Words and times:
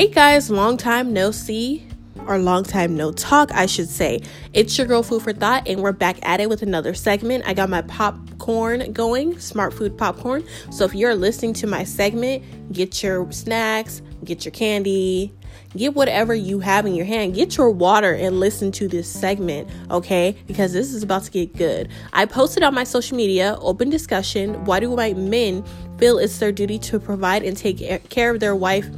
Hey 0.00 0.08
guys, 0.08 0.50
long 0.50 0.78
time 0.78 1.12
no 1.12 1.30
see, 1.30 1.86
or 2.26 2.38
long 2.38 2.64
time 2.64 2.96
no 2.96 3.12
talk, 3.12 3.52
I 3.52 3.66
should 3.66 3.90
say. 3.90 4.22
It's 4.54 4.78
your 4.78 4.86
girl 4.86 5.02
Food 5.02 5.20
for 5.20 5.34
Thought, 5.34 5.68
and 5.68 5.82
we're 5.82 5.92
back 5.92 6.16
at 6.26 6.40
it 6.40 6.48
with 6.48 6.62
another 6.62 6.94
segment. 6.94 7.44
I 7.46 7.52
got 7.52 7.68
my 7.68 7.82
popcorn 7.82 8.94
going, 8.94 9.38
smart 9.38 9.74
food 9.74 9.98
popcorn. 9.98 10.42
So 10.70 10.86
if 10.86 10.94
you're 10.94 11.14
listening 11.14 11.52
to 11.52 11.66
my 11.66 11.84
segment, 11.84 12.72
get 12.72 13.02
your 13.02 13.30
snacks, 13.30 14.00
get 14.24 14.46
your 14.46 14.52
candy, 14.52 15.34
get 15.76 15.92
whatever 15.92 16.34
you 16.34 16.60
have 16.60 16.86
in 16.86 16.94
your 16.94 17.04
hand, 17.04 17.34
get 17.34 17.58
your 17.58 17.68
water, 17.68 18.14
and 18.14 18.40
listen 18.40 18.72
to 18.72 18.88
this 18.88 19.06
segment, 19.06 19.68
okay? 19.90 20.34
Because 20.46 20.72
this 20.72 20.94
is 20.94 21.02
about 21.02 21.24
to 21.24 21.30
get 21.30 21.54
good. 21.56 21.90
I 22.14 22.24
posted 22.24 22.62
on 22.62 22.74
my 22.74 22.84
social 22.84 23.18
media, 23.18 23.58
open 23.60 23.90
discussion. 23.90 24.64
Why 24.64 24.80
do 24.80 24.90
white 24.92 25.18
men 25.18 25.62
feel 25.98 26.16
it's 26.16 26.38
their 26.38 26.52
duty 26.52 26.78
to 26.78 26.98
provide 26.98 27.42
and 27.42 27.54
take 27.54 28.08
care 28.08 28.30
of 28.30 28.40
their 28.40 28.56
wife? 28.56 28.88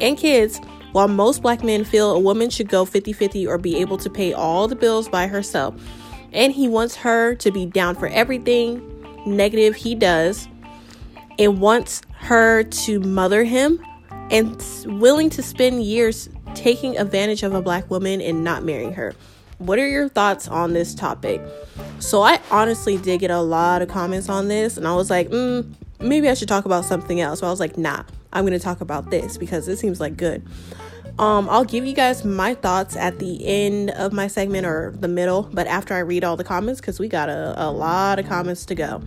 And 0.00 0.16
kids, 0.16 0.60
while 0.92 1.08
most 1.08 1.42
black 1.42 1.62
men 1.62 1.84
feel 1.84 2.10
a 2.10 2.18
woman 2.18 2.50
should 2.50 2.68
go 2.68 2.84
50 2.84 3.12
50 3.12 3.46
or 3.46 3.58
be 3.58 3.76
able 3.78 3.98
to 3.98 4.10
pay 4.10 4.32
all 4.32 4.68
the 4.68 4.76
bills 4.76 5.08
by 5.08 5.26
herself. 5.26 5.74
And 6.32 6.52
he 6.52 6.68
wants 6.68 6.96
her 6.96 7.34
to 7.36 7.50
be 7.50 7.66
down 7.66 7.94
for 7.96 8.06
everything 8.08 8.86
negative 9.26 9.74
he 9.76 9.94
does 9.94 10.48
and 11.38 11.60
wants 11.60 12.02
her 12.14 12.62
to 12.62 13.00
mother 13.00 13.44
him 13.44 13.84
and 14.30 14.64
willing 14.86 15.30
to 15.30 15.42
spend 15.42 15.82
years 15.82 16.28
taking 16.54 16.96
advantage 16.98 17.42
of 17.42 17.54
a 17.54 17.62
black 17.62 17.90
woman 17.90 18.20
and 18.20 18.44
not 18.44 18.64
marrying 18.64 18.92
her. 18.92 19.14
What 19.58 19.78
are 19.78 19.86
your 19.86 20.08
thoughts 20.08 20.48
on 20.48 20.72
this 20.72 20.94
topic? 20.94 21.42
So, 21.98 22.22
I 22.22 22.40
honestly 22.50 22.96
did 22.96 23.20
get 23.20 23.30
a 23.30 23.40
lot 23.40 23.82
of 23.82 23.88
comments 23.88 24.28
on 24.28 24.48
this, 24.48 24.78
and 24.78 24.88
I 24.88 24.94
was 24.94 25.10
like, 25.10 25.28
mm, 25.28 25.70
maybe 26.00 26.30
I 26.30 26.34
should 26.34 26.48
talk 26.48 26.64
about 26.64 26.86
something 26.86 27.20
else. 27.20 27.40
So, 27.40 27.46
I 27.46 27.50
was 27.50 27.60
like, 27.60 27.76
nah, 27.76 28.04
I'm 28.32 28.44
going 28.44 28.58
to 28.58 28.64
talk 28.64 28.80
about 28.80 29.10
this 29.10 29.36
because 29.36 29.68
it 29.68 29.78
seems 29.78 30.00
like 30.00 30.16
good. 30.16 30.42
Um, 31.18 31.48
I'll 31.50 31.64
give 31.64 31.84
you 31.84 31.92
guys 31.92 32.24
my 32.24 32.54
thoughts 32.54 32.96
at 32.96 33.18
the 33.18 33.44
end 33.46 33.90
of 33.90 34.12
my 34.12 34.26
segment 34.26 34.66
or 34.66 34.94
the 34.96 35.08
middle, 35.08 35.42
but 35.52 35.66
after 35.66 35.94
I 35.94 35.98
read 35.98 36.24
all 36.24 36.36
the 36.36 36.44
comments 36.44 36.80
because 36.80 36.98
we 36.98 37.08
got 37.08 37.28
a, 37.28 37.54
a 37.56 37.70
lot 37.70 38.18
of 38.18 38.26
comments 38.26 38.64
to 38.66 38.74
go. 38.74 39.02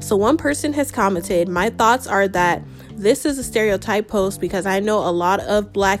So, 0.00 0.16
one 0.16 0.36
person 0.36 0.72
has 0.72 0.90
commented, 0.90 1.48
My 1.48 1.70
thoughts 1.70 2.06
are 2.06 2.26
that 2.28 2.62
this 2.90 3.24
is 3.24 3.38
a 3.38 3.44
stereotype 3.44 4.08
post 4.08 4.40
because 4.40 4.66
I 4.66 4.80
know 4.80 4.98
a 4.98 5.12
lot 5.12 5.40
of 5.40 5.72
black 5.72 6.00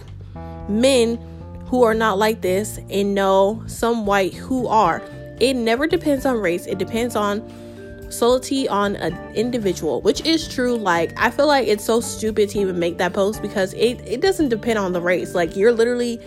men 0.68 1.16
who 1.66 1.82
are 1.84 1.94
not 1.94 2.18
like 2.18 2.40
this 2.40 2.78
and 2.90 3.14
know 3.14 3.62
some 3.66 4.06
white 4.06 4.34
who 4.34 4.66
are. 4.66 5.02
It 5.38 5.54
never 5.54 5.86
depends 5.86 6.26
on 6.26 6.38
race, 6.38 6.66
it 6.66 6.78
depends 6.78 7.14
on 7.14 7.40
solely 8.12 8.68
on 8.68 8.96
an 8.96 9.16
individual, 9.34 10.00
which 10.02 10.24
is 10.26 10.48
true. 10.48 10.76
Like, 10.76 11.12
I 11.18 11.30
feel 11.30 11.46
like 11.46 11.66
it's 11.66 11.84
so 11.84 12.00
stupid 12.00 12.50
to 12.50 12.58
even 12.58 12.78
make 12.78 12.98
that 12.98 13.12
post 13.12 13.42
because 13.42 13.74
it, 13.74 14.00
it 14.06 14.20
doesn't 14.20 14.48
depend 14.48 14.78
on 14.78 14.92
the 14.92 15.00
race. 15.00 15.34
Like, 15.34 15.56
you're 15.56 15.72
literally, 15.72 16.20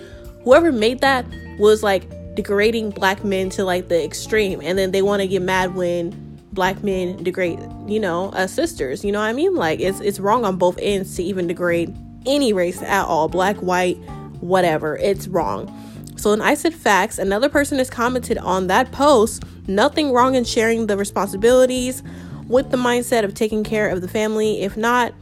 whoever 0.43 0.71
made 0.71 1.01
that 1.01 1.25
was 1.57 1.83
like 1.83 2.09
degrading 2.35 2.91
black 2.91 3.23
men 3.23 3.49
to 3.51 3.63
like 3.63 3.87
the 3.87 4.03
extreme. 4.03 4.61
And 4.61 4.77
then 4.77 4.91
they 4.91 5.01
want 5.01 5.21
to 5.21 5.27
get 5.27 5.41
mad 5.41 5.75
when 5.75 6.11
black 6.51 6.83
men 6.83 7.21
degrade, 7.23 7.59
you 7.87 7.99
know, 7.99 8.31
sisters. 8.47 9.05
You 9.05 9.11
know 9.11 9.19
what 9.19 9.27
I 9.27 9.33
mean? 9.33 9.55
Like, 9.55 9.79
it's, 9.79 9.99
it's 9.99 10.19
wrong 10.19 10.45
on 10.45 10.57
both 10.57 10.77
ends 10.81 11.15
to 11.15 11.23
even 11.23 11.47
degrade 11.47 11.95
any 12.25 12.53
race 12.53 12.81
at 12.81 13.05
all 13.05 13.27
black, 13.27 13.57
white, 13.57 13.97
whatever. 14.41 14.97
It's 14.97 15.27
wrong. 15.27 15.71
So, 16.17 16.31
in 16.31 16.41
I 16.41 16.53
Said 16.53 16.73
Facts, 16.73 17.19
another 17.19 17.49
person 17.49 17.77
has 17.77 17.89
commented 17.89 18.37
on 18.37 18.67
that 18.67 18.91
post 18.91 19.43
Nothing 19.67 20.11
wrong 20.11 20.35
in 20.35 20.43
sharing 20.43 20.87
the 20.87 20.97
responsibilities 20.97 22.03
with 22.47 22.69
the 22.71 22.77
mindset 22.77 23.23
of 23.23 23.33
taking 23.33 23.63
care 23.63 23.89
of 23.89 24.01
the 24.01 24.07
family. 24.07 24.61
If 24.61 24.77
not, 24.77 25.13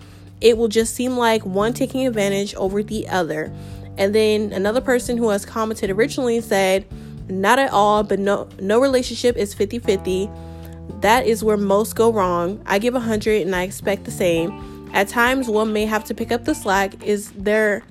it 0.42 0.58
will 0.58 0.68
just 0.68 0.94
seem 0.94 1.18
like 1.18 1.46
one 1.46 1.74
taking 1.74 2.06
advantage 2.06 2.54
over 2.56 2.84
the 2.84 3.08
other. 3.08 3.52
And 3.98 4.14
then 4.14 4.52
another 4.52 4.82
person 4.82 5.18
who 5.18 5.30
has 5.30 5.46
commented 5.46 5.90
originally 5.90 6.42
said, 6.42 6.86
Not 7.30 7.60
at 7.60 7.72
all, 7.72 8.04
but 8.04 8.20
no 8.20 8.50
no 8.60 8.80
relationship 8.82 9.38
is 9.38 9.56
50-50. 9.56 11.02
That 11.02 11.26
is 11.26 11.44
where 11.44 11.58
most 11.58 11.96
go 11.96 12.12
wrong. 12.12 12.62
I 12.66 12.80
give 12.80 12.94
100 12.94 13.42
and 13.42 13.56
I 13.56 13.64
expect 13.64 14.04
the 14.04 14.12
same. 14.12 14.90
At 14.94 15.08
times 15.08 15.48
one 15.48 15.72
may 15.72 15.86
have 15.86 16.04
to 16.06 16.14
pick 16.14 16.32
up 16.32 16.44
the 16.46 16.54
slack. 16.54 17.02
Is 17.04 17.32
there 17.32 17.84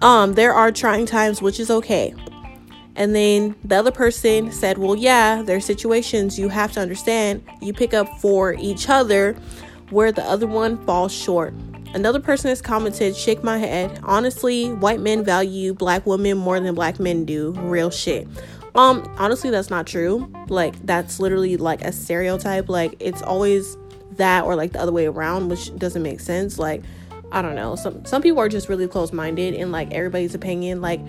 um 0.00 0.34
there 0.34 0.52
are 0.52 0.70
trying 0.70 1.06
times 1.06 1.40
which 1.40 1.58
is 1.58 1.70
okay. 1.70 2.14
And 2.98 3.14
then 3.14 3.54
the 3.64 3.76
other 3.76 3.92
person 3.92 4.50
said, 4.50 4.76
Well, 4.76 4.96
yeah, 4.96 5.42
there 5.42 5.56
are 5.56 5.60
situations 5.60 6.36
you 6.36 6.48
have 6.48 6.72
to 6.72 6.80
understand. 6.80 7.44
You 7.62 7.72
pick 7.72 7.94
up 7.94 8.08
for 8.18 8.54
each 8.54 8.88
other 8.88 9.34
where 9.90 10.10
the 10.10 10.24
other 10.24 10.48
one 10.48 10.84
falls 10.84 11.12
short. 11.12 11.54
Another 11.94 12.18
person 12.18 12.48
has 12.48 12.60
commented, 12.60 13.16
Shake 13.16 13.44
my 13.44 13.56
head. 13.56 14.00
Honestly, 14.02 14.72
white 14.72 14.98
men 14.98 15.24
value 15.24 15.74
black 15.74 16.04
women 16.06 16.36
more 16.36 16.58
than 16.58 16.74
black 16.74 16.98
men 16.98 17.24
do. 17.24 17.52
Real 17.52 17.88
shit. 17.88 18.26
Um, 18.74 19.08
honestly, 19.16 19.50
that's 19.50 19.70
not 19.70 19.86
true. 19.86 20.30
Like, 20.48 20.74
that's 20.84 21.20
literally 21.20 21.56
like 21.56 21.82
a 21.82 21.92
stereotype. 21.92 22.68
Like, 22.68 22.96
it's 22.98 23.22
always 23.22 23.76
that 24.16 24.44
or 24.44 24.56
like 24.56 24.72
the 24.72 24.80
other 24.80 24.92
way 24.92 25.06
around, 25.06 25.50
which 25.50 25.74
doesn't 25.76 26.02
make 26.02 26.18
sense. 26.18 26.58
Like, 26.58 26.82
I 27.30 27.42
don't 27.42 27.54
know. 27.54 27.76
Some 27.76 28.04
some 28.06 28.22
people 28.22 28.40
are 28.40 28.48
just 28.48 28.68
really 28.68 28.88
close 28.88 29.12
minded 29.12 29.54
and 29.54 29.70
like 29.70 29.92
everybody's 29.92 30.34
opinion. 30.34 30.80
Like 30.80 31.00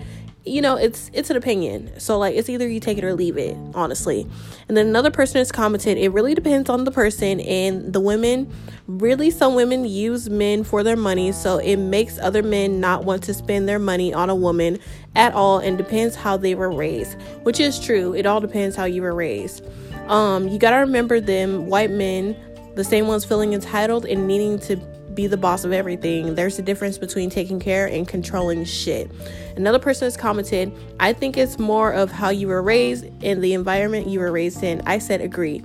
you 0.50 0.60
know 0.60 0.76
it's 0.76 1.10
it's 1.14 1.30
an 1.30 1.36
opinion. 1.36 1.98
So 1.98 2.18
like 2.18 2.34
it's 2.34 2.48
either 2.48 2.68
you 2.68 2.80
take 2.80 2.98
it 2.98 3.04
or 3.04 3.14
leave 3.14 3.36
it 3.36 3.56
honestly. 3.74 4.26
And 4.68 4.76
then 4.76 4.86
another 4.86 5.10
person 5.10 5.38
has 5.38 5.52
commented 5.52 5.96
it 5.96 6.08
really 6.10 6.34
depends 6.34 6.68
on 6.68 6.84
the 6.84 6.90
person 6.90 7.40
and 7.40 7.92
the 7.92 8.00
women. 8.00 8.52
Really 8.86 9.30
some 9.30 9.54
women 9.54 9.84
use 9.84 10.28
men 10.28 10.64
for 10.64 10.82
their 10.82 10.96
money 10.96 11.32
so 11.32 11.58
it 11.58 11.76
makes 11.76 12.18
other 12.18 12.42
men 12.42 12.80
not 12.80 13.04
want 13.04 13.22
to 13.24 13.34
spend 13.34 13.68
their 13.68 13.78
money 13.78 14.12
on 14.12 14.28
a 14.28 14.34
woman 14.34 14.78
at 15.14 15.32
all 15.32 15.58
and 15.58 15.78
depends 15.78 16.16
how 16.16 16.36
they 16.36 16.54
were 16.54 16.70
raised 16.70 17.16
which 17.42 17.60
is 17.60 17.78
true. 17.78 18.14
It 18.14 18.26
all 18.26 18.40
depends 18.40 18.74
how 18.74 18.84
you 18.84 19.02
were 19.02 19.14
raised. 19.14 19.64
Um 20.08 20.48
you 20.48 20.58
got 20.58 20.70
to 20.70 20.76
remember 20.78 21.20
them 21.20 21.66
white 21.66 21.90
men 21.90 22.36
the 22.74 22.84
same 22.84 23.06
ones 23.06 23.24
feeling 23.24 23.52
entitled 23.52 24.06
and 24.06 24.26
needing 24.26 24.58
to 24.58 24.76
be 25.20 25.26
the 25.26 25.36
boss 25.36 25.64
of 25.64 25.72
everything. 25.72 26.34
There's 26.34 26.58
a 26.58 26.62
difference 26.62 26.96
between 26.96 27.28
taking 27.28 27.60
care 27.60 27.86
and 27.86 28.08
controlling 28.08 28.64
shit. 28.64 29.10
Another 29.54 29.78
person 29.78 30.06
has 30.06 30.16
commented, 30.16 30.72
I 30.98 31.12
think 31.12 31.36
it's 31.36 31.58
more 31.58 31.92
of 31.92 32.10
how 32.10 32.30
you 32.30 32.48
were 32.48 32.62
raised 32.62 33.04
and 33.22 33.44
the 33.44 33.52
environment 33.52 34.06
you 34.06 34.20
were 34.20 34.32
raised 34.32 34.62
in. 34.62 34.80
I 34.86 34.98
said, 34.98 35.20
agree. 35.20 35.62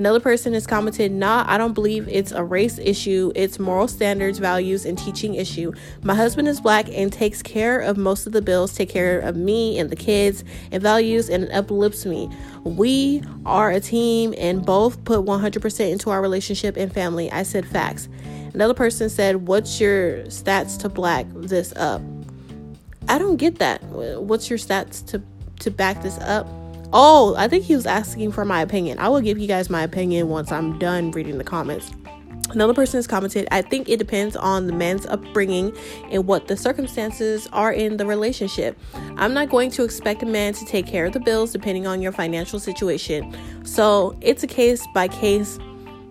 Another 0.00 0.18
person 0.18 0.54
has 0.54 0.66
commented, 0.66 1.12
Nah, 1.12 1.44
I 1.46 1.58
don't 1.58 1.74
believe 1.74 2.08
it's 2.08 2.32
a 2.32 2.42
race 2.42 2.78
issue. 2.78 3.32
It's 3.34 3.58
moral 3.58 3.86
standards, 3.86 4.38
values, 4.38 4.86
and 4.86 4.96
teaching 4.96 5.34
issue. 5.34 5.72
My 6.02 6.14
husband 6.14 6.48
is 6.48 6.58
black 6.58 6.88
and 6.90 7.12
takes 7.12 7.42
care 7.42 7.80
of 7.80 7.98
most 7.98 8.26
of 8.26 8.32
the 8.32 8.40
bills, 8.40 8.72
take 8.72 8.88
care 8.88 9.20
of 9.20 9.36
me 9.36 9.78
and 9.78 9.90
the 9.90 9.96
kids 9.96 10.42
and 10.72 10.82
values, 10.82 11.28
and 11.28 11.52
uplifts 11.52 12.06
me. 12.06 12.30
We 12.64 13.22
are 13.44 13.70
a 13.70 13.78
team 13.78 14.32
and 14.38 14.64
both 14.64 15.04
put 15.04 15.20
100% 15.20 15.92
into 15.92 16.08
our 16.08 16.22
relationship 16.22 16.78
and 16.78 16.90
family. 16.90 17.30
I 17.30 17.42
said 17.42 17.66
facts. 17.66 18.08
Another 18.54 18.72
person 18.72 19.10
said, 19.10 19.48
What's 19.48 19.82
your 19.82 20.22
stats 20.28 20.78
to 20.78 20.88
black 20.88 21.26
this 21.34 21.74
up? 21.76 22.00
I 23.06 23.18
don't 23.18 23.36
get 23.36 23.58
that. 23.58 23.82
What's 23.82 24.48
your 24.48 24.58
stats 24.58 25.06
to, 25.08 25.22
to 25.58 25.70
back 25.70 26.00
this 26.02 26.16
up? 26.20 26.48
Oh, 26.92 27.36
I 27.38 27.46
think 27.46 27.64
he 27.64 27.76
was 27.76 27.86
asking 27.86 28.32
for 28.32 28.44
my 28.44 28.62
opinion. 28.62 28.98
I 28.98 29.08
will 29.08 29.20
give 29.20 29.38
you 29.38 29.46
guys 29.46 29.70
my 29.70 29.82
opinion 29.82 30.28
once 30.28 30.50
I'm 30.50 30.76
done 30.80 31.12
reading 31.12 31.38
the 31.38 31.44
comments. 31.44 31.92
Another 32.50 32.74
person 32.74 32.98
has 32.98 33.06
commented, 33.06 33.46
I 33.52 33.62
think 33.62 33.88
it 33.88 33.98
depends 33.98 34.34
on 34.34 34.66
the 34.66 34.72
man's 34.72 35.06
upbringing 35.06 35.72
and 36.10 36.26
what 36.26 36.48
the 36.48 36.56
circumstances 36.56 37.48
are 37.52 37.72
in 37.72 37.96
the 37.96 38.06
relationship. 38.06 38.76
I'm 39.16 39.32
not 39.32 39.50
going 39.50 39.70
to 39.72 39.84
expect 39.84 40.24
a 40.24 40.26
man 40.26 40.52
to 40.54 40.64
take 40.64 40.84
care 40.88 41.06
of 41.06 41.12
the 41.12 41.20
bills 41.20 41.52
depending 41.52 41.86
on 41.86 42.02
your 42.02 42.10
financial 42.10 42.58
situation. 42.58 43.36
So 43.64 44.16
it's 44.20 44.42
a 44.42 44.48
case 44.48 44.84
by 44.92 45.06
case 45.06 45.60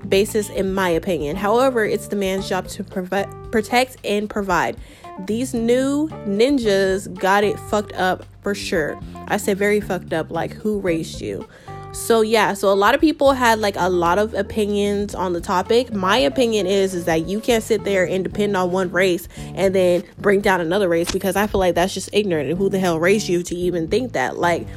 basis, 0.08 0.50
in 0.50 0.74
my 0.74 0.88
opinion. 0.88 1.36
However, 1.36 1.84
it's 1.84 2.08
the 2.08 2.16
man's 2.16 2.48
job 2.48 2.70
to 2.70 2.86
provi- 2.86 3.30
protect 3.52 3.98
and 4.06 4.30
provide. 4.30 4.78
These 5.26 5.54
new 5.54 6.08
ninjas 6.26 7.14
got 7.20 7.44
it 7.44 7.60
fucked 7.60 7.92
up 7.94 8.26
for 8.50 8.56
sure. 8.56 9.00
I 9.28 9.38
said 9.38 9.60
very 9.60 9.80
fucked 9.80 10.12
up, 10.12 10.32
like 10.32 10.54
who 10.54 10.80
raised 10.80 11.22
you? 11.22 11.48
So 11.92 12.22
yeah, 12.22 12.56
so 12.56 12.74
a 12.74 12.74
lot 12.74 12.96
of 12.96 13.02
people 13.02 13.34
had 13.34 13.60
like 13.60 13.76
a 13.78 13.90
lot 13.90 14.18
of 14.18 14.34
opinions 14.34 15.14
on 15.14 15.34
the 15.34 15.42
topic. 15.42 15.94
My 15.94 16.18
opinion 16.18 16.66
is 16.66 16.96
is 16.96 17.06
that 17.06 17.28
you 17.28 17.40
can't 17.40 17.64
sit 17.64 17.84
there 17.84 18.08
and 18.08 18.24
depend 18.24 18.58
on 18.58 18.72
one 18.72 18.92
race 18.92 19.28
and 19.54 19.76
then 19.76 20.04
bring 20.18 20.42
down 20.42 20.62
another 20.62 20.90
race 20.90 21.12
because 21.12 21.36
I 21.36 21.46
feel 21.46 21.60
like 21.60 21.76
that's 21.76 21.94
just 21.94 22.10
ignorant 22.12 22.50
and 22.50 22.58
who 22.58 22.70
the 22.70 22.80
hell 22.80 23.00
raised 23.00 23.30
you 23.30 23.44
to 23.44 23.56
even 23.56 23.88
think 23.88 24.14
that? 24.14 24.38
Like 24.38 24.68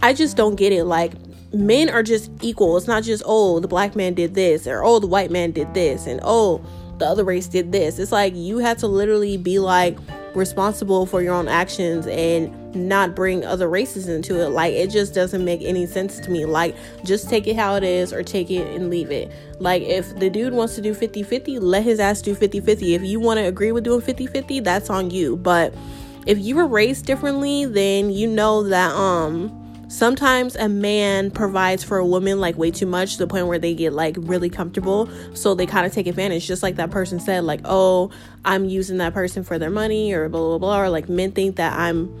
I 0.00 0.14
just 0.14 0.38
don't 0.38 0.54
get 0.54 0.72
it. 0.72 0.84
Like 0.84 1.12
men 1.52 1.90
are 1.90 2.02
just 2.02 2.30
equal. 2.40 2.78
It's 2.78 2.86
not 2.86 3.02
just, 3.02 3.22
oh, 3.26 3.60
the 3.60 3.68
black 3.68 3.94
man 3.94 4.14
did 4.14 4.34
this, 4.34 4.66
or 4.66 4.82
oh, 4.82 5.00
the 5.00 5.06
white 5.06 5.30
man 5.30 5.50
did 5.50 5.74
this, 5.74 6.06
and 6.06 6.18
oh, 6.22 6.64
the 6.96 7.04
other 7.04 7.24
race 7.24 7.46
did 7.46 7.72
this. 7.72 7.98
It's 7.98 8.12
like 8.12 8.34
you 8.34 8.56
have 8.58 8.78
to 8.78 8.86
literally 8.86 9.36
be 9.36 9.58
like 9.58 9.98
responsible 10.38 11.04
for 11.04 11.20
your 11.20 11.34
own 11.34 11.48
actions 11.48 12.06
and 12.06 12.74
not 12.74 13.14
bring 13.14 13.44
other 13.44 13.68
races 13.68 14.08
into 14.08 14.40
it. 14.40 14.48
Like 14.48 14.72
it 14.72 14.88
just 14.88 15.12
doesn't 15.12 15.44
make 15.44 15.62
any 15.62 15.86
sense 15.86 16.18
to 16.20 16.30
me. 16.30 16.44
Like 16.46 16.76
just 17.04 17.28
take 17.28 17.46
it 17.46 17.56
how 17.56 17.74
it 17.74 17.84
is 17.84 18.12
or 18.12 18.22
take 18.22 18.50
it 18.50 18.66
and 18.74 18.88
leave 18.88 19.10
it. 19.10 19.30
Like 19.58 19.82
if 19.82 20.18
the 20.18 20.30
dude 20.30 20.54
wants 20.54 20.74
to 20.76 20.80
do 20.80 20.94
50-50, 20.94 21.60
let 21.60 21.82
his 21.82 22.00
ass 22.00 22.22
do 22.22 22.34
50-50. 22.34 22.94
If 22.94 23.02
you 23.02 23.20
want 23.20 23.38
to 23.38 23.44
agree 23.44 23.72
with 23.72 23.84
doing 23.84 24.00
50-50, 24.00 24.64
that's 24.64 24.88
on 24.88 25.10
you. 25.10 25.36
But 25.36 25.74
if 26.26 26.38
you 26.38 26.56
were 26.56 26.66
raised 26.66 27.06
differently, 27.06 27.64
then 27.64 28.10
you 28.10 28.26
know 28.28 28.62
that 28.64 28.92
um 28.92 29.67
sometimes 29.88 30.54
a 30.56 30.68
man 30.68 31.30
provides 31.30 31.82
for 31.82 31.96
a 31.96 32.06
woman 32.06 32.38
like 32.38 32.56
way 32.58 32.70
too 32.70 32.86
much 32.86 33.12
to 33.12 33.18
the 33.18 33.26
point 33.26 33.46
where 33.46 33.58
they 33.58 33.74
get 33.74 33.92
like 33.92 34.14
really 34.20 34.50
comfortable 34.50 35.08
so 35.34 35.54
they 35.54 35.64
kind 35.64 35.86
of 35.86 35.92
take 35.92 36.06
advantage 36.06 36.46
just 36.46 36.62
like 36.62 36.76
that 36.76 36.90
person 36.90 37.18
said 37.18 37.42
like 37.42 37.60
oh 37.64 38.10
i'm 38.44 38.66
using 38.66 38.98
that 38.98 39.14
person 39.14 39.42
for 39.42 39.58
their 39.58 39.70
money 39.70 40.12
or 40.12 40.28
blah 40.28 40.40
blah 40.40 40.58
blah 40.58 40.80
or 40.82 40.90
like 40.90 41.08
men 41.08 41.32
think 41.32 41.56
that 41.56 41.72
i'm 41.72 42.14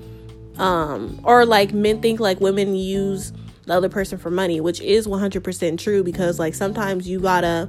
um 0.58 1.20
or 1.24 1.44
like 1.44 1.74
men 1.74 2.00
think 2.00 2.20
like 2.20 2.40
women 2.40 2.74
use 2.74 3.32
the 3.66 3.74
other 3.74 3.90
person 3.90 4.16
for 4.16 4.30
money 4.30 4.62
which 4.62 4.80
is 4.80 5.06
100% 5.06 5.78
true 5.78 6.02
because 6.02 6.38
like 6.38 6.54
sometimes 6.54 7.06
you 7.06 7.20
gotta 7.20 7.68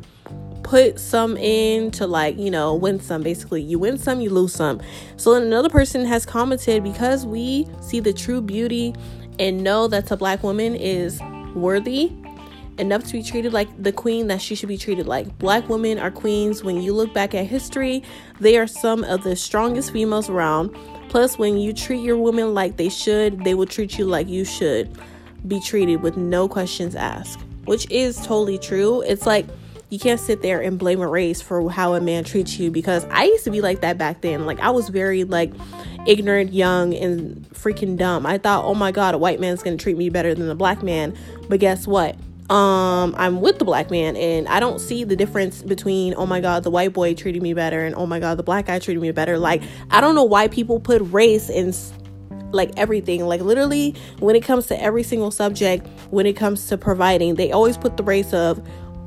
put 0.63 0.99
some 0.99 1.37
in 1.37 1.91
to 1.91 2.05
like 2.05 2.37
you 2.37 2.51
know 2.51 2.75
win 2.75 2.99
some 2.99 3.23
basically 3.23 3.61
you 3.61 3.79
win 3.79 3.97
some 3.97 4.21
you 4.21 4.29
lose 4.29 4.53
some 4.53 4.79
so 5.17 5.33
another 5.33 5.69
person 5.69 6.05
has 6.05 6.25
commented 6.25 6.83
because 6.83 7.25
we 7.25 7.67
see 7.81 7.99
the 7.99 8.13
true 8.13 8.41
beauty 8.41 8.93
and 9.39 9.63
know 9.63 9.87
that 9.87 10.11
a 10.11 10.17
black 10.17 10.43
woman 10.43 10.75
is 10.75 11.19
worthy 11.55 12.11
enough 12.79 13.03
to 13.03 13.13
be 13.13 13.23
treated 13.23 13.53
like 13.53 13.67
the 13.81 13.91
queen 13.91 14.27
that 14.27 14.41
she 14.41 14.55
should 14.55 14.69
be 14.69 14.77
treated 14.77 15.05
like. 15.05 15.37
Black 15.37 15.67
women 15.69 15.99
are 15.99 16.09
queens. 16.09 16.63
When 16.63 16.81
you 16.81 16.93
look 16.93 17.13
back 17.13 17.35
at 17.35 17.45
history, 17.45 18.03
they 18.39 18.57
are 18.57 18.67
some 18.67 19.03
of 19.03 19.23
the 19.23 19.35
strongest 19.35 19.91
females 19.91 20.29
around. 20.29 20.75
Plus, 21.09 21.37
when 21.37 21.57
you 21.57 21.73
treat 21.73 22.01
your 22.01 22.17
women 22.17 22.53
like 22.53 22.77
they 22.77 22.89
should, 22.89 23.43
they 23.43 23.53
will 23.53 23.65
treat 23.65 23.97
you 23.97 24.05
like 24.05 24.27
you 24.27 24.45
should 24.45 24.97
be 25.47 25.59
treated 25.59 26.01
with 26.01 26.17
no 26.17 26.47
questions 26.47 26.95
asked, 26.95 27.41
which 27.65 27.89
is 27.89 28.17
totally 28.17 28.57
true. 28.57 29.01
It's 29.01 29.25
like 29.25 29.45
you 29.89 29.97
can't 29.97 30.19
sit 30.19 30.41
there 30.41 30.61
and 30.61 30.77
blame 30.77 31.01
a 31.01 31.07
race 31.07 31.41
for 31.41 31.69
how 31.69 31.95
a 31.95 32.01
man 32.01 32.23
treats 32.23 32.59
you 32.59 32.69
because 32.69 33.05
I 33.05 33.23
used 33.23 33.43
to 33.45 33.51
be 33.51 33.61
like 33.61 33.81
that 33.81 33.97
back 33.97 34.21
then. 34.21 34.45
Like, 34.45 34.59
I 34.59 34.69
was 34.69 34.89
very, 34.89 35.23
like, 35.23 35.51
ignorant, 36.05 36.53
young, 36.53 36.93
and 36.93 37.47
freaking 37.49 37.97
dumb. 37.97 38.25
I 38.25 38.37
thought, 38.37 38.65
oh 38.65 38.75
my 38.75 38.91
god, 38.91 39.15
a 39.15 39.17
white 39.17 39.39
man's 39.39 39.63
gonna 39.63 39.77
treat 39.77 39.97
me 39.97 40.09
better 40.09 40.35
than 40.35 40.49
a 40.49 40.55
black 40.55 40.83
man. 40.83 41.17
But 41.47 41.59
guess 41.59 41.87
what? 41.87 42.15
Um, 42.49 43.13
I'm 43.17 43.41
with 43.41 43.59
the 43.59 43.65
black 43.65 43.91
man, 43.91 44.15
and 44.15 44.47
I 44.47 44.59
don't 44.59 44.79
see 44.79 45.03
the 45.03 45.15
difference 45.15 45.61
between 45.61 46.15
oh 46.17 46.25
my 46.25 46.41
god, 46.41 46.63
the 46.63 46.71
white 46.71 46.93
boy 46.93 47.13
treating 47.13 47.43
me 47.43 47.53
better, 47.53 47.83
and 47.83 47.95
oh 47.95 48.07
my 48.07 48.19
god, 48.19 48.37
the 48.37 48.43
black 48.43 48.67
guy 48.67 48.79
treating 48.79 49.01
me 49.01 49.11
better. 49.11 49.37
Like, 49.37 49.61
I 49.91 50.01
don't 50.01 50.15
know 50.15 50.23
why 50.23 50.47
people 50.47 50.79
put 50.79 51.01
race 51.11 51.49
in 51.49 51.73
like 52.51 52.71
everything 52.77 53.23
like 53.27 53.41
literally 53.41 53.93
when 54.17 54.35
it 54.35 54.43
comes 54.43 54.65
to 54.65 54.81
every 54.81 55.03
single 55.03 55.29
subject 55.29 55.85
when 56.09 56.25
it 56.25 56.33
comes 56.33 56.65
to 56.65 56.75
providing 56.79 57.35
they 57.35 57.51
always 57.51 57.77
put 57.77 57.95
the 57.95 58.01
race 58.01 58.33
of 58.33 58.59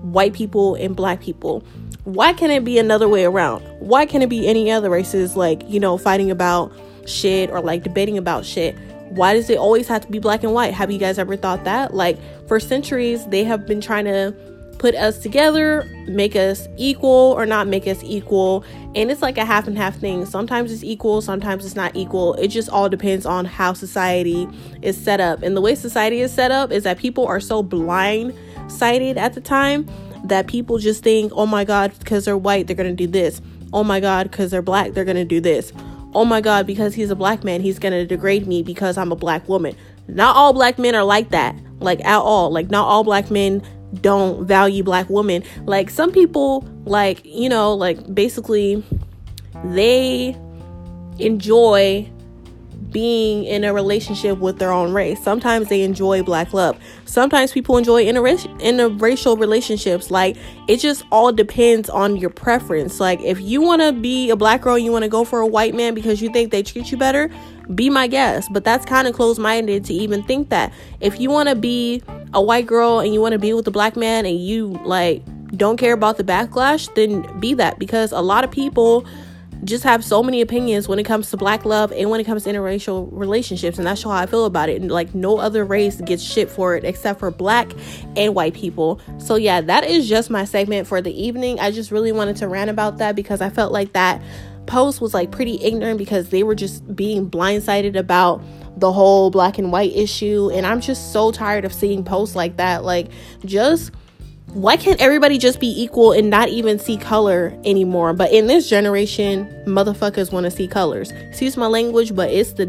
white 0.03 0.33
people 0.33 0.75
and 0.77 0.95
black 0.95 1.21
people 1.21 1.65
why 2.05 2.33
can't 2.33 2.53
it 2.53 2.65
be 2.65 2.79
another 2.79 3.09
way 3.09 3.25
around 3.25 3.61
why 3.81 4.05
can't 4.05 4.23
it 4.23 4.29
be 4.29 4.47
any 4.47 4.71
other 4.71 4.91
races 4.91 5.37
like 5.37 5.63
you 5.69 5.79
know 5.79 5.97
fighting 5.97 6.31
about 6.31 6.73
shit 7.07 7.51
or 7.51 7.61
like 7.61 7.83
debating 7.83 8.19
about 8.19 8.45
shit. 8.45 8.77
Why 9.11 9.35
does 9.35 9.51
it 9.51 9.59
always 9.59 9.89
have 9.89 10.03
to 10.03 10.11
be 10.11 10.19
black 10.19 10.43
and 10.43 10.55
white? 10.55 10.73
Have 10.75 10.91
you 10.91 10.99
guys 10.99 11.19
ever 11.19 11.37
thought 11.37 11.65
that? 11.65 11.95
Like, 11.95 12.19
for 12.49 12.59
centuries, 12.59 13.27
they 13.27 13.45
have 13.45 13.67
been 13.67 13.81
trying 13.81 14.07
to 14.07 14.35
put 14.79 14.95
us 14.95 15.19
together, 15.19 15.85
make 16.09 16.35
us 16.35 16.67
equal 16.77 17.33
or 17.37 17.47
not 17.47 17.69
make 17.69 17.87
us 17.87 18.03
equal. 18.03 18.65
And 18.97 19.11
it's 19.11 19.23
like 19.23 19.39
a 19.39 19.45
half 19.45 19.69
and 19.69 19.77
half 19.77 19.97
thing. 19.97 20.27
Sometimes 20.27 20.73
it's 20.73 20.83
equal, 20.83 21.21
sometimes 21.21 21.65
it's 21.65 21.77
not 21.77 21.95
equal. 21.95 22.35
It 22.35 22.49
just 22.49 22.69
all 22.69 22.89
depends 22.89 23.25
on 23.25 23.45
how 23.45 23.75
society 23.75 24.49
is 24.81 24.97
set 24.97 25.21
up. 25.21 25.43
And 25.43 25.57
the 25.57 25.61
way 25.61 25.75
society 25.75 26.21
is 26.21 26.33
set 26.33 26.51
up 26.51 26.73
is 26.73 26.83
that 26.83 26.99
people 26.99 27.27
are 27.27 27.39
so 27.39 27.63
blind 27.63 28.37
sighted 28.73 29.19
at 29.19 29.35
the 29.35 29.41
time 29.41 29.87
that 30.25 30.47
people 30.47 30.79
just 30.79 31.03
think, 31.03 31.33
oh 31.35 31.47
my 31.47 31.65
God, 31.65 31.93
because 31.99 32.25
they're 32.25 32.37
white, 32.37 32.67
they're 32.67 32.77
going 32.77 32.89
to 32.89 33.07
do 33.07 33.11
this. 33.11 33.41
Oh 33.73 33.85
my 33.85 34.01
God, 34.01 34.31
because 34.31 34.51
they're 34.51 34.63
black, 34.63 34.93
they're 34.93 35.05
going 35.05 35.17
to 35.17 35.25
do 35.25 35.41
this 35.41 35.73
oh 36.15 36.25
my 36.25 36.41
God, 36.41 36.67
because 36.67 36.95
he's 36.95 37.11
a 37.11 37.17
black 37.17 37.45
man, 37.45 37.61
he's 37.61 37.79
going 37.79 37.93
to 37.93 38.07
degrade 38.07 38.47
me 38.47 38.63
because 38.63 38.99
I'm 38.99 39.13
a 39.13 39.17
black 39.17 39.49
woman. 39.49 39.77
Not 40.09 40.37
all 40.37 40.53
black 40.53 40.79
men 40.79 40.95
are 40.95 41.05
like 41.05 41.31
that, 41.31 41.57
like 41.81 42.05
at 42.05 42.19
all. 42.19 42.51
Like, 42.51 42.71
not 42.71 42.87
all 42.87 43.05
black 43.05 43.31
men 43.31 43.63
don't 44.01 44.47
value 44.47 44.83
black 44.83 45.09
women. 45.09 45.43
Like, 45.65 45.91
some 45.91 46.13
people, 46.13 46.69
like, 46.85 47.25
you 47.25 47.49
know, 47.49 47.75
like 47.75 48.15
basically 48.15 48.85
they 49.65 50.37
enjoy 51.19 52.11
being 52.93 53.45
in 53.45 53.65
a 53.65 53.73
relationship 53.73 54.39
with 54.39 54.59
their 54.59 54.71
own 54.71 54.93
race. 54.93 55.23
Sometimes 55.23 55.69
they 55.69 55.83
enjoy 55.83 56.23
black 56.23 56.53
love. 56.53 56.79
Sometimes 57.05 57.53
people 57.53 57.77
enjoy 57.77 58.05
interracial, 58.05 58.61
interracial 58.61 59.39
relationships. 59.39 60.11
Like 60.11 60.37
it 60.69 60.77
just 60.79 61.05
all 61.11 61.33
depends 61.33 61.89
on 61.89 62.17
your 62.17 62.31
preference. 62.31 63.01
Like 63.01 63.21
if 63.21 63.41
you 63.41 63.63
want 63.63 63.83
to 63.83 63.93
be 63.93 64.31
a 64.31 64.37
black 64.37 64.63
girl, 64.63 64.79
you 64.79 64.93
want 64.93 65.05
to 65.05 65.09
go 65.09 65.25
for 65.25 65.41
a 65.41 65.47
white 65.47 65.75
man 65.75 65.95
because 65.95 66.21
you 66.21 66.31
think 66.33 66.53
they 66.53 66.63
treat 66.63 66.93
you 66.93 66.99
better, 66.99 67.31
be 67.75 67.91
my 67.91 68.07
guest. 68.07 68.51
But 68.53 68.65
that's 68.65 68.85
kind 68.85 69.09
of 69.09 69.15
closed-minded 69.15 69.85
to 69.87 69.95
even 69.95 70.23
think 70.23 70.51
that. 70.51 70.73
If 71.01 71.19
you 71.19 71.31
want 71.31 71.49
to 71.49 71.55
be 71.55 72.03
a 72.35 72.43
white 72.43 72.67
girl 72.67 73.01
and 73.01 73.13
you 73.13 73.21
want 73.21 73.33
to 73.33 73.39
be 73.39 73.53
with 73.53 73.67
a 73.67 73.71
black 73.73 73.97
man 73.97 74.27
and 74.27 74.39
you 74.39 74.79
like 74.85 75.23
don't 75.57 75.77
care 75.77 75.93
about 75.93 76.17
the 76.17 76.25
backlash, 76.25 76.93
then 76.95 77.41
be 77.41 77.55
that 77.55 77.79
because 77.79 78.13
a 78.13 78.21
lot 78.21 78.45
of 78.45 78.51
people 78.51 79.07
just 79.65 79.85
have 79.85 80.05
so 80.05 80.23
many 80.23 80.41
opinions 80.41 80.89
when 80.89 80.99
it 80.99 81.05
comes 81.05 81.31
to 81.31 81.37
black 81.37 81.65
love 81.65 81.93
and 81.93 82.11
when 82.11 82.21
it 82.21 82.25
comes 82.25 82.45
to 82.45 82.51
interracial 82.53 83.09
relationships 83.13 83.79
and 83.79 83.87
that's 83.87 84.03
how 84.03 84.11
i 84.11 84.27
feel 84.27 84.45
about 84.45 84.69
it. 84.69 84.81
And 84.81 84.91
like 84.91 85.15
no 85.15 85.39
other 85.39 85.65
race 85.65 86.01
gets 86.01 86.23
shit 86.23 86.51
for 86.51 86.77
it 86.77 86.85
except 86.85 87.21
for 87.21 87.31
black 87.31 87.71
and 88.17 88.35
white 88.35 88.55
people. 88.55 89.01
So 89.19 89.37
yeah 89.37 89.61
that 89.61 89.85
is 89.85 90.09
just 90.09 90.31
my 90.31 90.45
segment 90.45 90.87
for 90.87 91.01
the 91.01 91.13
evening. 91.13 91.61
I 91.61 91.71
just 91.71 91.91
really 91.91 92.13
wanted 92.13 92.37
to 92.37 92.49
rant 92.49 92.71
about 92.71 92.99
that 92.99 93.15
because 93.15 93.41
i 93.41 93.51
felt 93.51 93.73
like 93.73 93.93
that 93.93 94.21
post 94.67 95.01
was 95.01 95.15
like 95.15 95.31
pretty 95.31 95.63
ignorant 95.63 95.99
because 95.99 96.31
they 96.31 96.43
were 96.43 96.55
just 96.55 96.95
being 96.95 97.29
blindsided 97.29 97.97
about 97.97 98.43
the 98.77 98.93
whole 98.93 99.31
black 99.31 99.59
and 99.59 99.71
white 99.71 99.95
issue. 99.95 100.51
And 100.53 100.67
i'm 100.67 100.81
just 100.81 101.13
so 101.13 101.31
tired 101.31 101.65
of 101.65 101.73
seeing 101.73 102.05
posts 102.05 102.35
like 102.35 102.57
that. 102.57 102.85
Like 102.85 103.09
just 103.45 103.93
why 104.53 104.77
can't 104.77 105.01
everybody 105.01 105.39
just 105.39 105.61
be 105.61 105.83
equal 105.83 106.13
and 106.13 106.29
not 106.29 106.51
even 106.51 106.79
see 106.79 106.99
color 106.99 107.59
anymore? 107.65 108.13
But 108.13 108.33
in 108.33 108.49
this 108.49 108.69
generation, 108.69 109.47
motherfuckers 109.67 110.31
want 110.31 110.45
to 110.45 110.51
see 110.51 110.69
colors. 110.69 111.11
Excuse 111.11 111.57
my 111.57 111.67
language, 111.67 112.15
but 112.15 112.31
it's 112.31 112.53
the 112.53 112.67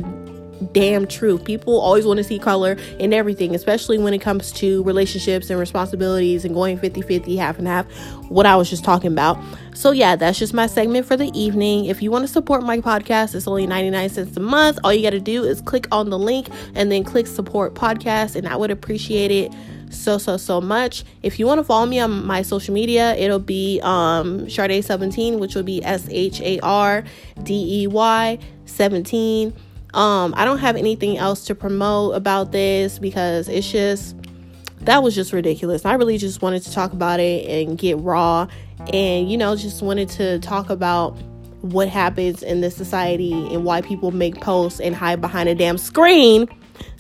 damn 0.71 1.06
truth. 1.06 1.44
People 1.44 1.77
always 1.77 2.06
want 2.06 2.19
to 2.19 2.24
see 2.24 2.39
color 2.39 2.77
in 3.00 3.12
everything, 3.12 3.53
especially 3.53 3.97
when 3.97 4.13
it 4.13 4.19
comes 4.19 4.53
to 4.53 4.81
relationships 4.83 5.50
and 5.50 5.59
responsibilities 5.59 6.45
and 6.45 6.53
going 6.53 6.77
50 6.77 7.01
50, 7.01 7.35
half 7.35 7.57
and 7.57 7.68
half, 7.68 7.86
what 8.29 8.45
I 8.45 8.56
was 8.56 8.69
just 8.69 8.86
talking 8.86 9.12
about. 9.12 9.38
So, 9.75 9.91
yeah, 9.91 10.15
that's 10.15 10.39
just 10.39 10.53
my 10.53 10.68
segment 10.68 11.06
for 11.06 11.18
the 11.18 11.38
evening. 11.38 11.86
If 11.86 12.01
you 12.01 12.12
want 12.12 12.24
to 12.24 12.29
support 12.29 12.63
my 12.63 12.77
podcast, 12.77 13.36
it's 13.36 13.46
only 13.46 13.67
99 13.67 14.10
cents 14.10 14.38
a 14.38 14.39
month. 14.39 14.79
All 14.86 14.93
you 14.93 15.03
got 15.03 15.10
to 15.10 15.19
do 15.19 15.43
is 15.43 15.60
click 15.60 15.88
on 15.91 16.10
the 16.10 16.19
link 16.19 16.48
and 16.75 16.89
then 16.89 17.03
click 17.03 17.27
support 17.27 17.74
podcast, 17.74 18.38
and 18.38 18.48
I 18.48 18.55
would 18.55 18.72
appreciate 18.72 19.31
it 19.31 19.51
so 19.93 20.17
so 20.17 20.38
so 20.38 20.59
much. 20.62 21.03
If 21.21 21.39
you 21.39 21.45
want 21.45 21.59
to 21.59 21.63
follow 21.63 21.85
me 21.85 22.00
on 22.00 22.25
my 22.25 22.41
social 22.41 22.73
media, 22.73 23.15
it'll 23.15 23.39
be 23.39 23.79
um 23.83 24.45
Shardey17, 24.47 25.39
which 25.39 25.55
will 25.55 25.63
be 25.63 25.83
S 25.83 26.07
H 26.09 26.41
A 26.41 26.59
R 26.62 27.03
D 27.43 27.83
E 27.83 27.88
Y 27.88 28.39
17. 28.65 29.53
Um, 29.93 30.33
I 30.35 30.45
don't 30.45 30.57
have 30.57 30.75
anything 30.75 31.17
else 31.17 31.45
to 31.45 31.55
promote 31.55 32.15
about 32.15 32.51
this 32.51 32.97
because 32.97 33.47
it's 33.47 33.71
just 33.71 34.15
that 34.81 35.03
was 35.03 35.15
just 35.15 35.31
ridiculous. 35.33 35.85
I 35.85 35.93
really 35.93 36.17
just 36.17 36.41
wanted 36.41 36.63
to 36.63 36.73
talk 36.73 36.93
about 36.93 37.19
it 37.19 37.47
and 37.50 37.77
get 37.77 37.97
raw 38.00 38.47
and 38.91 39.31
you 39.31 39.38
know, 39.38 39.55
just 39.55 39.81
wanted 39.81 40.09
to 40.09 40.39
talk 40.39 40.69
about 40.69 41.15
what 41.62 41.88
happens 41.88 42.43
in 42.43 42.59
this 42.59 42.75
society 42.75 43.31
and 43.31 43.63
why 43.63 43.81
people 43.81 44.12
make 44.12 44.41
posts 44.41 44.81
and 44.81 44.93
hide 44.93 45.21
behind 45.21 45.47
a 45.47 45.55
damn 45.55 45.77
screen, 45.77 46.47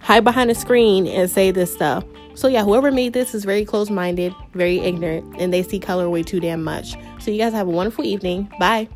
hide 0.01 0.23
behind 0.23 0.51
a 0.51 0.55
screen 0.55 1.07
and 1.07 1.29
say 1.29 1.51
this 1.51 1.73
stuff. 1.73 2.03
So, 2.35 2.47
yeah, 2.47 2.63
whoever 2.63 2.91
made 2.91 3.13
this 3.13 3.35
is 3.35 3.45
very 3.45 3.63
close 3.63 3.89
minded, 3.89 4.33
very 4.53 4.79
ignorant, 4.79 5.35
and 5.39 5.53
they 5.53 5.61
see 5.61 5.79
color 5.79 6.09
way 6.09 6.23
too 6.23 6.39
damn 6.39 6.63
much. 6.63 6.95
So, 7.19 7.29
you 7.29 7.37
guys 7.37 7.53
have 7.53 7.67
a 7.67 7.71
wonderful 7.71 8.05
evening. 8.05 8.51
Bye. 8.59 8.87